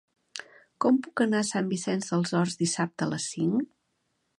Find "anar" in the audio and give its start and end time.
1.27-1.43